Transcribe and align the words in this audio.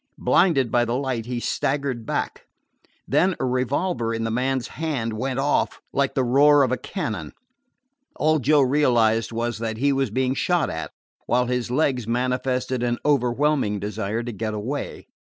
Blinded 0.17 0.71
by 0.71 0.83
the 0.83 0.95
light, 0.95 1.27
he 1.27 1.39
staggered 1.39 2.07
back. 2.07 2.47
Then 3.07 3.35
a 3.39 3.45
revolver 3.45 4.15
in 4.15 4.23
the 4.23 4.31
man's 4.31 4.69
hand 4.69 5.13
went 5.13 5.37
off 5.37 5.79
like 5.93 6.15
the 6.15 6.23
roar 6.23 6.63
of 6.63 6.71
a 6.71 6.77
cannon. 6.77 7.33
All 8.15 8.39
Joe 8.39 8.61
realized 8.61 9.31
was 9.31 9.59
that 9.59 9.77
he 9.77 9.93
was 9.93 10.09
being 10.09 10.33
shot 10.33 10.71
at, 10.71 10.89
while 11.27 11.45
his 11.45 11.69
legs 11.69 12.07
manifested 12.07 12.81
an 12.81 12.97
overwhelming 13.05 13.79
desire 13.79 14.23
to 14.23 14.31
get 14.31 14.55
away. 14.55 15.05